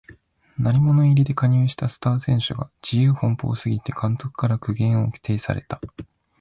[0.57, 5.79] 鳴り物入りで加入したスター選手が自由奔放すぎて監督から苦言を呈された